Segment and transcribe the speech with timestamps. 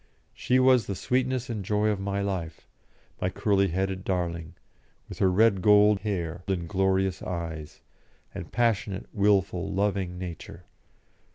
[0.33, 2.65] She was the sweetness and joy of my life,
[3.21, 4.55] my curly headed darling,
[5.07, 7.81] with her red gold hair and glorious eyes,
[8.33, 10.63] and passionate, wilful, loving nature.